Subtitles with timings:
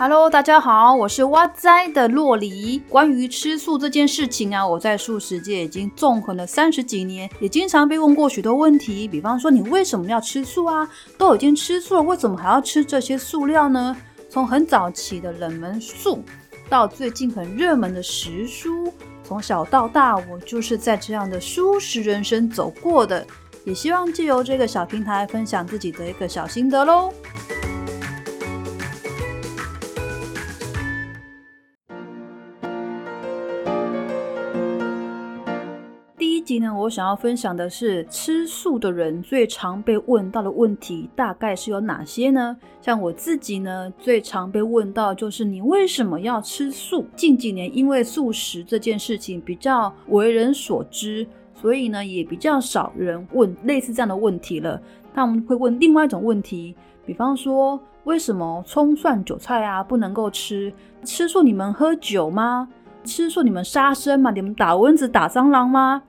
[0.00, 2.78] Hello，大家好，我是哇哉的洛黎。
[2.88, 9.08] 关于吃素这件事情啊，我在素食界已经纵横了三十几年，也经常被问过许多问题。
[9.08, 10.88] 比方说，你为什么要吃素啊？
[11.18, 13.96] 都已经吃素了，为什么还要吃这些素料呢？
[14.30, 16.22] 从很早期的冷门素，
[16.68, 18.92] 到最近很热门的食蔬，
[19.24, 23.26] 从小到大，我就是在这样的素食人生走过的。
[23.64, 27.12] 也希望借由这个小平台，分享自己的一个小心得喽。
[36.58, 42.56] 集呢，我想要分享的是吃素的人最常被问到的问题，大概是有哪些呢？
[42.82, 47.06] 像我自己呢，最常被问到就是你为什么要吃素？
[47.14, 54.82] 近几年因为素食这件事情比较为人所知，所以呢也比较少人问类似这样的问题了。
[55.14, 56.74] 他们会问另外一种问题，
[57.06, 60.72] 比方说为什么葱蒜韭菜啊不能够吃？
[61.04, 62.68] 吃素你们喝酒吗？
[63.04, 64.32] 吃素你们杀生吗？
[64.32, 66.02] 你们打蚊子打蟑螂吗？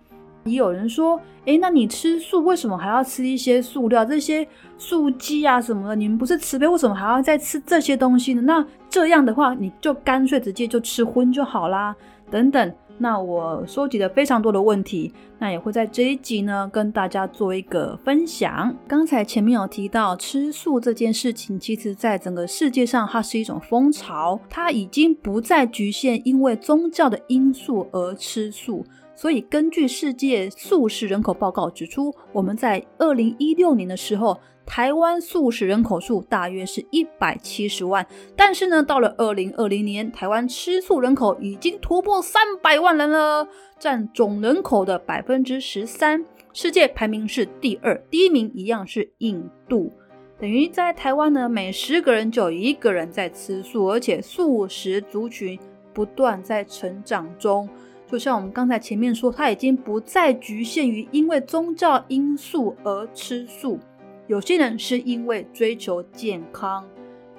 [0.45, 4.05] 也有人说，哎，那你吃素为什么还要吃一些塑料？
[4.05, 8.41] 这些素鸡啊什么的，你们不是慈悲，为什么还要再吃这些东西呢？
[8.41, 11.95] 那这样的话，你就干脆直接就吃荤就好啦。
[12.31, 18.73] 等等，那我收集了非常多的问题，那也会在这一集呢跟大家做一个分享。
[18.87, 28.85] 刚才前面有提到吃素这件事情，其实在整个世界上它是一种风潮，它已经不再局限因为宗教的因素而吃素。
[29.19, 38.07] 所以，根据世界素食人口报告指出，我们在二零一六年的时候，台湾素食人口数大约是一百七十万。
[38.37, 43.45] 但是呢，到了二零二零年，台湾吃素人口已经突破三百万人了，
[43.77, 49.91] 占总人口的百分之十三，世界排名是第二，第一名一样是印度。
[50.39, 55.59] 等于在台湾呢，每十个人就有一个人在吃素，而且素食族群
[55.93, 57.67] 不断在成长中。
[58.09, 63.77] 就像我们刚才前面说，它已经不再局限于因为宗教因素而吃素。
[64.25, 66.87] 有些人是因为追求健康、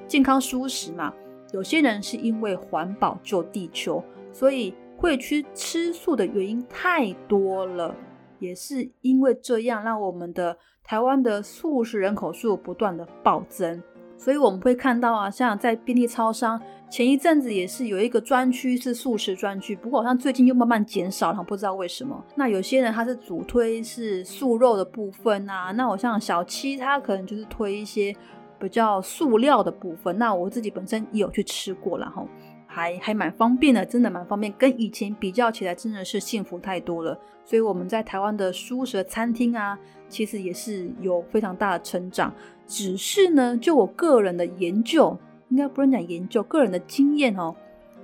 [0.06, 1.12] 健康舒适嘛；
[1.52, 7.92] 有些人是因为环保救地球，所以会去吃素的原因太多了。
[8.38, 13.82] 也是因为这样，让我们的台湾的素食人口数不断的暴增。
[14.20, 16.60] 所以我们会看到啊，像在便利超商。
[16.90, 22.22] 前一阵子也是有一个专区是素食专区，不过好像最近又慢慢减少了，不知道为什么。
[22.34, 28.14] 那有些人他是主推是素肉的部分啊，那我像小七他可能就是推一些
[28.58, 30.18] 比较塑料的部分。
[30.18, 32.28] 那我自己本身也有去吃过然后，
[32.66, 37.18] 还还蛮方便的，真的蛮方便，跟以前比较起来真的是幸福太多了。
[37.42, 39.78] 所以我们在台湾的素食餐厅啊，
[40.08, 42.32] 其实也是有非常大的成长。
[42.70, 45.18] 只是呢，就我个人的研究。
[45.48, 47.52] 应该不能讲研究个人的经验哦，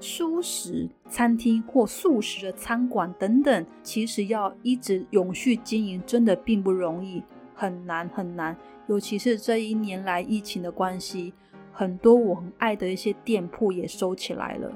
[0.01, 7.23] 素食餐厅或素食的餐馆等等，其实要一直永续经营，真的并不容易，
[7.55, 8.57] 很难很难。
[8.89, 11.33] 尤其是这一年来疫情的关系，
[11.73, 14.69] 很多我很爱的一些店铺也收起来了，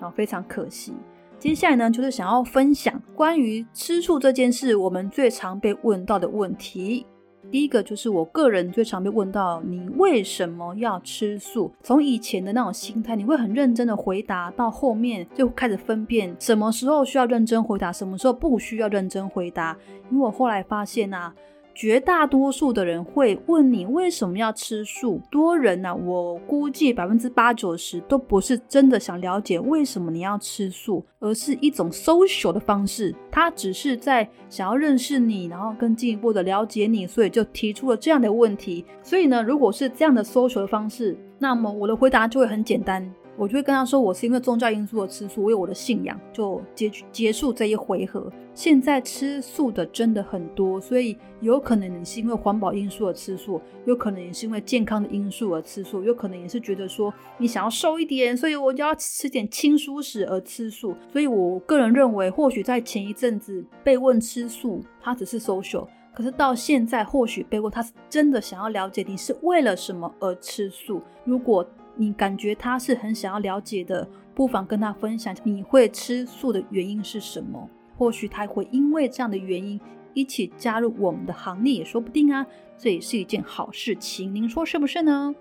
[0.00, 0.92] 然后非常可惜。
[1.38, 7.06] 接下来呢，就是想要分享关于吃醋这件事，我们最常被问到的问题。
[7.50, 11.72] 第一个就是我个人最常被问到，你为什么要吃素？
[11.82, 19.76] 从以前的那种心态，你会很认真的回答，到后面就开始分辨什么时候需要认真回答，什么时候不需要认真回答。
[20.10, 21.34] 因为我后来发现啊。
[21.78, 25.22] 绝大多数的人会问你为什么要吃素？
[25.30, 25.94] 多人呢？
[25.94, 33.14] 我估计百分之八九十都不是真的想了解为什么你要吃素，而是一种 social 的方式。
[33.30, 38.84] 他只是在想要认识你，然后更进一步的了解你，所以就提出了这样的问题。
[39.00, 43.08] 所以呢，如果是这样的 social 的方式，那么我的回答就会很简单。
[43.38, 48.30] 我就会跟他说，我是因为宗教因素而吃素，我有我的信仰，就结结束这一回合。
[48.52, 60.96] 现在吃素的真的很多，所以有可能你是因为环保因素而吃素，有可能也是因为健康的因素而吃素，有可能也是觉得说你想要瘦一点，所以我就要吃点轻蔬食而吃素。
[61.12, 71.00] 所以我个人认为，或许在前一阵子被问吃素，他只是 social，可是到现在或许被问，他是真的想要了解你是为了什么而吃素。
[71.24, 71.64] 如果
[72.00, 77.68] 你感觉他是很想要了解的，不妨跟他分享你会吃素的原因是什么？
[77.96, 79.80] 或许他会因为这样的原因
[80.14, 82.46] 一起加入我们的行列也说不定啊！
[82.78, 85.34] 这也是一件好事情，您说是不是呢？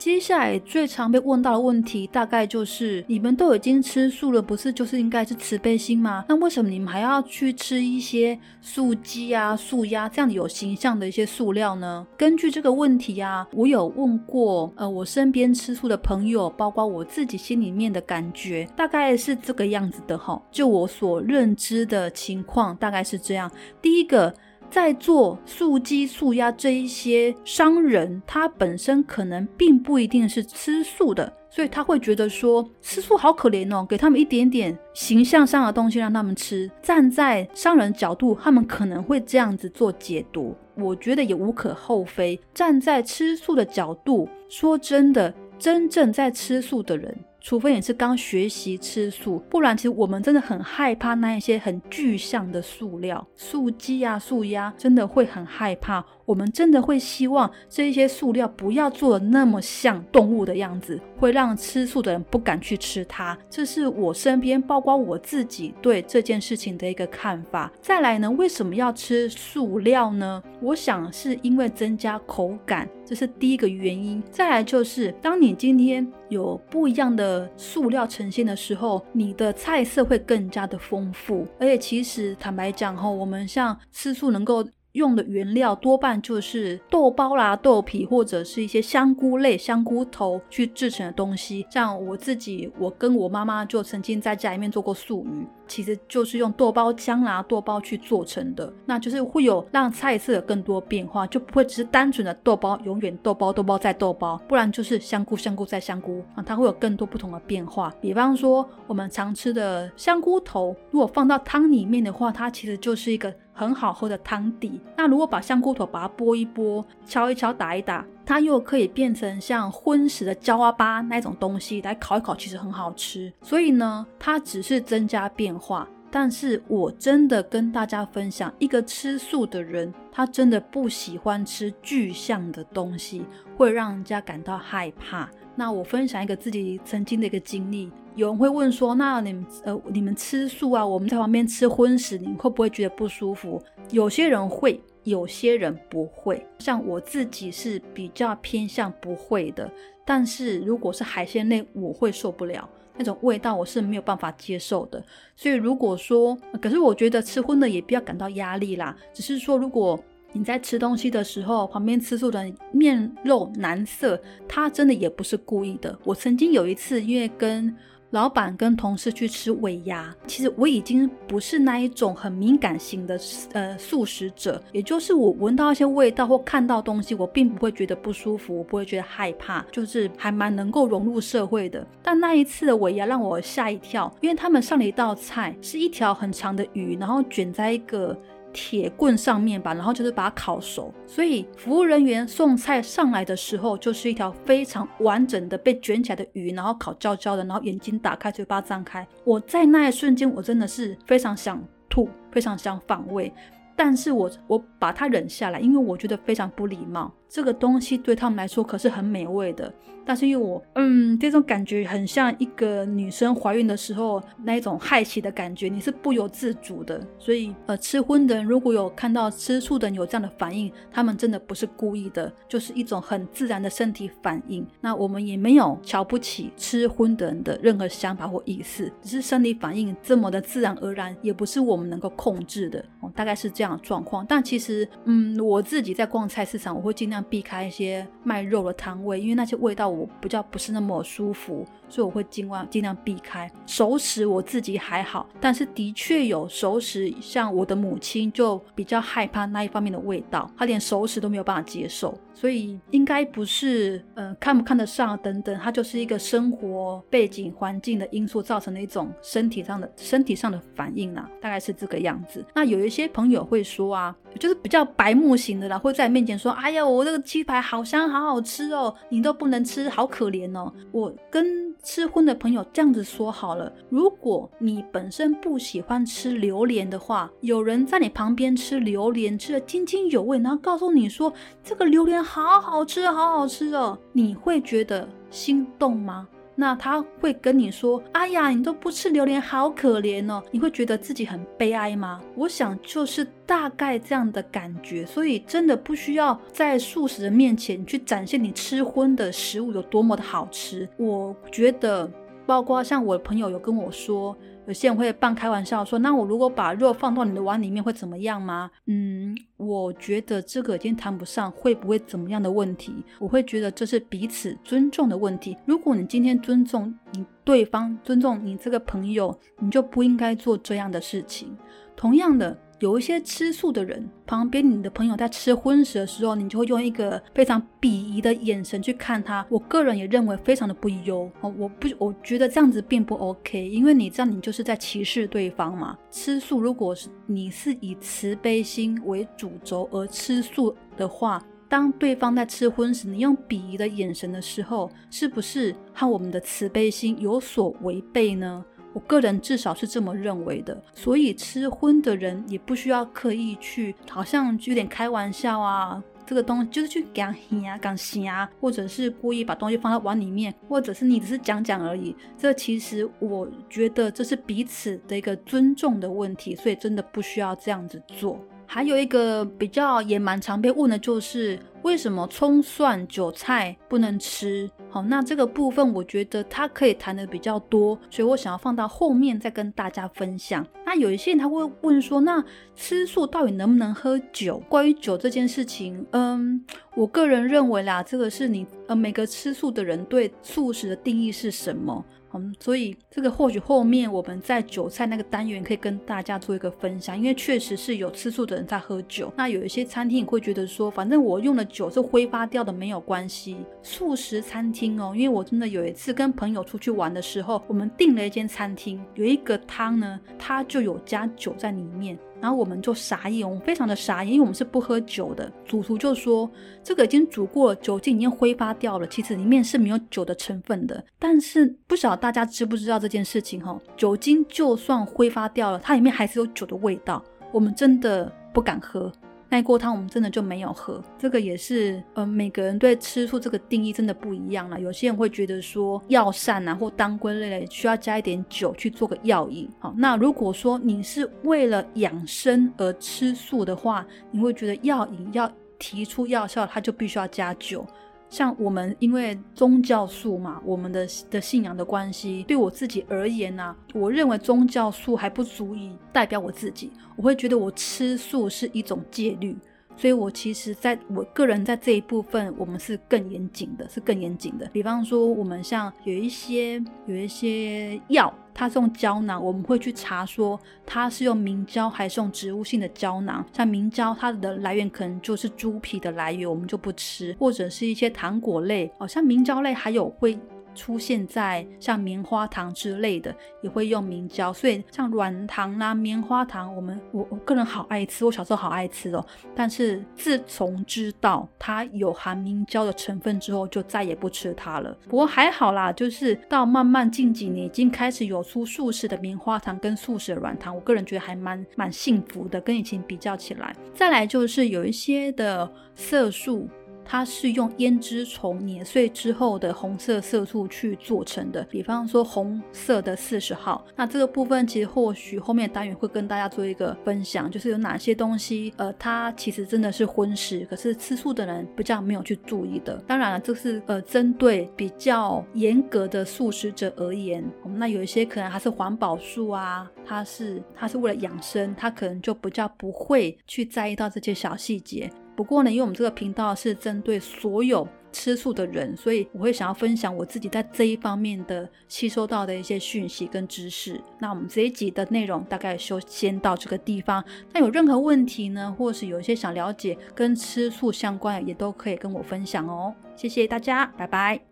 [0.00, 6.24] 接下来最常被问到的问题，大概就是你们都已经吃素了，不是就是应该是慈悲心吗？
[6.26, 12.06] 那为什么你们还要去吃一些素鸡啊、素鸭这样有形象的一些塑料呢？
[12.16, 20.40] 根据这个问题啊，我有问过呃我身边吃素的朋友，包括我自己心里面的感觉，大概是这个样子的哈。
[20.50, 23.52] 就我所认知的情况，大概是这样。
[23.82, 24.34] 第一个。
[24.70, 36.70] 在做素鸡、素鸭这一些商人，他本身可能并不一定是吃素的，所以他会觉得说吃素好可怜哦，给他们一点点形象上的东西让他们吃。
[36.80, 42.40] 站在商人角度，他们可能会这样子做解读，我觉得也无可厚非。
[42.54, 47.16] 站在吃素的角度，说真的，真正在吃素的人。
[47.40, 56.04] 除非你是刚学习吃素，不然其实我们真的很害怕那一些很具象的塑料，素鸡啊、素鸭，真的会很害怕。
[56.30, 63.36] 我们真的会希望这一些塑料不要做的那么像动物的样子，会让吃素的人不敢去吃它。
[63.50, 67.72] 这是我身边，包括我自己对这件事情的一个看法。
[67.82, 70.40] 再来呢，为什么要吃塑料呢？
[70.62, 74.22] 我想是因为增加口感，这是第一个原因。
[74.30, 81.44] 再来就是，当你今天有不一样的塑料呈现的时候，你的菜色会更加的丰富。
[81.58, 84.64] 而且其实坦白讲哈，我们像吃素能够。
[84.92, 91.66] 用的原料多半就是豆包啦、豆皮或者是一些香菇类、香菇头去制成的东西。
[91.70, 95.46] 像我自己，我跟我妈妈就曾经在家里面做过素鱼。
[95.70, 107.94] 其实就是用豆包浆啦、豆包去做成的，那就是会有让菜色有更多变化，就不会只是单纯的豆包，永远豆包、豆包再豆包，不然就是香菇、香菇再香菇啊，它会有更多不同的变化。
[108.00, 114.80] 比方说我们常吃的香菇头，如果放到汤里面的话，它其实就是一个很好喝的汤底。
[114.96, 118.04] 那如果把香菇头把它剥一剥、敲一敲、打一打。
[118.24, 123.32] 它又可以变成像荤食的焦阿巴那种东西来烤一烤，其实很好吃。
[123.42, 125.88] 所以呢，它只是增加变化。
[126.12, 133.24] 但是我真的跟大家分享，一个吃素的人，他真的不喜欢吃具象的东西，
[133.56, 135.30] 会让人家感到害怕。
[135.54, 143.62] 那我分享一个自己曾经的一个经历，有人会问说，那你们呃你们吃素啊，我们在旁边吃荤食，你会不会觉得不舒服？
[143.92, 144.82] 有些人会。
[145.04, 149.70] 有些人不会，像我自己是比较偏向不会的。
[150.04, 155.02] 但是如果是海鲜类，我会受不了那种味道，我是没有办法接受的。
[155.36, 158.96] 所以如果说，可是我觉得吃荤的也不要感到压力啦。
[159.12, 159.98] 只是说，如果
[160.32, 165.96] 你在吃东西的时候，旁边吃素的面露难色，他真的也不是故意的。
[166.04, 167.74] 我曾经有一次，因为跟
[168.10, 173.18] 老板跟同事去吃尾鸭，其实我已经不是那一种很敏感型的
[173.52, 181.86] 呃素食者，也就是我闻到一些味道或看到东西，我并不会觉得不舒服，我不会觉得害怕，就是还蛮能够融入社会的。
[182.02, 188.18] 但那一次的尾鸭让我吓一跳，因为他们上了一道菜，是一条很长的鱼，然后卷在一个。
[188.52, 199.06] 铁棍上面吧，然后就是把它烤熟，所以服务人员送菜上来的时候，就是一条非常完整的被卷起来的鱼，然后烤焦焦的，然后眼睛打开，嘴巴张开。
[199.24, 203.32] 我在那一瞬间，我真的是非常想吐，非常想反胃，
[203.76, 207.12] 但是我我把它忍下来，因为我觉得非常不礼貌。
[207.30, 209.72] 这个东西对他们来说可是很美味的，
[210.04, 217.00] 但是因为我，嗯，这种感觉很像一个女生怀孕的时候那一种害喜的感觉，你是不由自主的。
[217.20, 224.66] 所以，呃，吃荤的人如果有看到吃素的人有这样的反应，他们真的不是故意的，就是一种很自然的身体反应。
[224.80, 232.84] 那我们也没有瞧不起吃荤的人的任何想法或意思，只是生理反应这么的自然而然，也不是我们能够控制的。
[232.98, 234.26] 哦，大概是这样状况。
[234.28, 237.19] 但其实，嗯，我自己在逛菜市场，我会尽量。
[237.24, 241.66] 避开一些卖肉的摊位，因为那些味道我比较不是那么舒服。
[241.90, 262.44] 所以我会尽量尽量避开熟食，我自己还好，但是的确有熟食，像我的母亲就比较害怕那一方面的味道，她连熟食都没有办法接受，所以应该不是呃看不看得上等等，它就是一个生活背景环境的因素造成的一种身体上的身体上的反应啦，大概是这个样子。
[262.54, 271.70] 那有一些朋友会说啊，就是比较白目型的啦，会在面前说，哎呀，我这个鸡排好香好好吃哦，你都不能吃，好可怜哦，我跟。
[271.82, 281.32] 吃荤的朋友这样子说好了，如果你本身不喜欢吃榴莲的话，有人在你旁边吃榴莲，吃的津津有味，然后告诉你说
[281.62, 286.28] 这个榴莲好好吃，好好吃哦，你会觉得心动吗？
[286.60, 292.20] 那他会跟你说：“哎呀，你都不吃榴莲，好可怜哦。”你会觉得自己很悲哀吗？
[292.34, 295.06] 我想就是大概这样的感觉。
[295.06, 300.86] 所以真的不需要在素食的面前去展现你吃荤的食物有多么的好吃。
[300.98, 302.06] 我觉得，
[302.44, 304.36] 包括像我的朋友有跟我说。
[304.70, 312.94] 有些人会半开玩笑说：“那我如果把肉放到你的碗里面会怎么样吗？”嗯，我觉得这个已经谈不上会不会怎么样的问题。
[313.18, 315.56] 我会觉得这是彼此尊重的问题。
[315.66, 321.56] 如果你今天尊重你对方，尊重你这个朋友，你就不应该做这样的事情。
[321.96, 322.56] 同样的。
[322.80, 329.46] 有一些吃素的人，旁边你的朋友在吃荤食的时候，你就会用一个非常鄙夷的眼神去看他。
[329.50, 335.96] 我个人也认为非常的不优哦，我不，我觉得这样子并不 OK，因为你这样你就是在歧视对方嘛。
[336.10, 348.64] 吃素如果是你是以慈悲心为主轴而吃素的话，当对方在吃荤食，你用鄙夷的眼神的时候，是不是和我们的慈悲心有所违背呢？
[348.92, 362.14] 我个人至少是这么认为的，所以吃荤的人也不需要刻意去，好像有点开玩笑啊，这个东西就是去讲啊、讲啊，或者是故意把东西放在碗里面，或者是你只是讲讲而已。
[362.36, 368.44] 这其实我觉得这是彼此的一个尊重的问题，所以真的不需要这样子做。
[368.72, 374.70] 还有一个比较也蛮常被问的就是，为什么葱蒜韭菜不能吃？
[374.88, 380.64] 好，那这个部分我觉得它可以谈的比较多，所以我想要放到后面再跟大家分享。
[380.86, 382.44] 那有一些人他会问说，那
[382.76, 384.62] 吃素到底能不能喝酒？
[384.68, 392.04] 关于酒这件事情，嗯，我个人认为啦，这个是你呃每个吃素的人对素食的定义是什么？
[392.32, 399.32] 嗯，所以这个或许后面我们在韭菜那个单元可以跟大家做一个分享，因为确实是有吃素的人在喝酒。
[399.36, 403.56] 那有一些餐厅会觉得说，反正我用的酒是挥发掉的，没有关系。
[403.82, 412.18] 素食餐厅哦，因为我真的有一次跟朋友出去玩的时候，我们订了一间餐厅，有一个汤呢，它就有加酒在里面。
[412.40, 415.52] 然后我们就傻眼，我们非常的傻眼，因为我们是不喝酒的。
[415.64, 416.50] 主厨就说
[416.82, 421.04] 这个已经煮过，酒精已经挥发掉了，其实里面是没有酒的成分的。
[421.18, 423.78] 但是不晓得大家知不知道这件事情哈？
[423.96, 429.12] 酒精就算挥发掉了，它里面还是有酒的味道，我们真的不敢喝。
[429.50, 434.80] 那锅汤我们真的就没有喝，这个也是，呃，每个人对吃素这个定义真的不一样了。
[434.80, 439.68] 有些人会觉得说药膳啊或当归类需要加一点酒去做个药引。
[439.80, 447.84] 好，那如果说你是为了养生而吃素的话，你会觉得药引要提出药效，它就必须要加酒。
[448.30, 459.56] 像我们因为宗教素嘛，我们的的信仰的关系，对我自己而言呢，我认为宗教素还不足以代表我自己，我会觉得我吃素是一种戒律。
[459.96, 464.66] 所以，我其实在我个人在这一部分，我们是更严谨的，是更严谨的。
[464.72, 473.42] 比方说，我们像有一些有一些药，它是用胶囊，我们会去查说它是用明胶还是用植物性的胶囊。
[473.54, 480.38] 像明胶，它的来源可能就是猪皮的来源，我们就不吃，或者是一些糖果类，好，像明胶类还有会。
[480.74, 489.24] 出现在像棉花糖之类的，也会用明胶，所以像软糖啦、棉花糖，我们我我个人好爱吃，我小时候好爱吃哦。
[489.54, 494.96] 但是自从知道它有含明胶的成分之后，就再也不吃它了。
[495.08, 503.74] 不过还好啦，就是到慢慢近几年，已经开始有出素食的棉花糖跟素食的软糖，我个人觉得还蛮蛮幸福的，跟以前比较起来。
[503.94, 506.68] 再来就是有一些的色素。
[507.04, 513.84] 它是用胭脂虫碾碎之后的红色色素去做成的，比方说红色的四十号。
[513.96, 522.96] 那这个部分其实或许后面单元会跟大家做一个分享，就是有哪些东西，呃，它其实真的是荤食，可是吃素的人比较没有去注意的。
[523.06, 527.44] 当然了，这是呃针对比较严格的素食者而言，
[527.76, 535.10] 那有一些可能还是环保素啊，它是它是为了养生，它可能就比较不会去在意到这些小细节。
[535.40, 543.98] 不过呢，因为我们这个频道是针对所有吃素的人，所以我会想要分享我自己在这一方面的吸收到的一些讯息跟知识。
[544.18, 547.24] 那我们这一集的内容大概就先到这个地方。
[547.54, 552.94] 那有任何问题呢，或是有一些想了解跟吃素相关的，也都可以跟我分享哦。
[553.16, 554.49] 谢谢大家，拜拜。